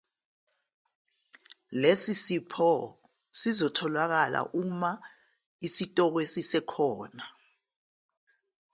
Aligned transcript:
Lesi 1.81 2.13
sipho 2.23 2.71
sizotholakala 3.39 4.39
uma 4.61 4.91
isitokwe 5.67 6.21
sisekhona. 6.33 7.23